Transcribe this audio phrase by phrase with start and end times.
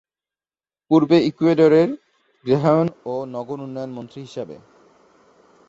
[0.91, 1.89] পূর্বে ইকুয়েডরের
[2.45, 4.55] গৃহায়ন ও নগর উন্নয়ন মন্ত্রী হিসাবে।